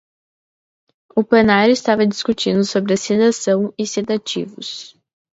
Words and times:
O 1.15 1.23
plenário 1.23 1.71
estava 1.71 2.07
discutindo 2.07 2.63
sobre 2.63 2.91
a 2.91 2.97
sedação 2.97 3.71
e 3.77 3.85
sedativos 3.85 4.95